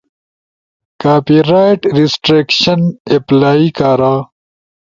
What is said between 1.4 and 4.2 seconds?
رائٹ ریسٹریکشن اپلائی کارا۔